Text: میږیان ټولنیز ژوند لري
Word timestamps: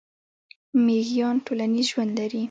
میږیان 0.85 1.35
ټولنیز 1.45 1.85
ژوند 1.91 2.11
لري 2.19 2.39